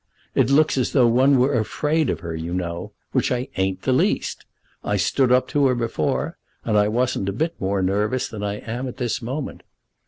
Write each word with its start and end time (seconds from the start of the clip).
"It 0.33 0.49
looks 0.49 0.79
as 0.79 0.93
though 0.93 1.05
one 1.05 1.37
were 1.37 1.53
afraid 1.53 2.09
of 2.09 2.21
her, 2.21 2.35
you 2.35 2.55
know; 2.55 2.91
which 3.11 3.31
I 3.31 3.49
ain't 3.57 3.83
the 3.83 3.93
least. 3.93 4.45
I 4.83 4.97
stood 4.97 5.31
up 5.31 5.47
to 5.49 5.67
her 5.67 5.75
before, 5.75 6.37
and 6.65 6.75
I 6.75 6.87
wasn't 6.87 7.29
a 7.29 7.31
bit 7.31 7.53
more 7.61 7.83
nervous 7.83 8.27
than 8.27 8.41
I 8.41 8.55
am 8.55 8.87
at 8.87 8.97
this 8.97 9.21
moment. 9.21 9.61